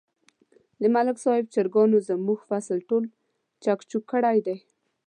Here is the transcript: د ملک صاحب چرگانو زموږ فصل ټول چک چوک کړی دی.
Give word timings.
د 0.81 0.83
ملک 0.93 1.17
صاحب 1.23 1.45
چرگانو 1.53 1.97
زموږ 2.09 2.39
فصل 2.49 2.77
ټول 2.89 3.03
چک 3.63 3.79
چوک 3.89 4.03
کړی 4.11 4.37
دی. 4.45 4.57